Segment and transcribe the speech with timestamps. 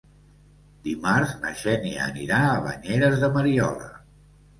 [0.85, 3.91] Dimarts na Xènia anirà a Banyeres de Mariola.